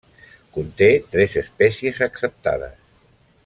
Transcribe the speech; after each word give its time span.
Conté 0.55 0.87
tres 1.17 1.37
espècies 1.43 2.03
acceptades. 2.09 2.93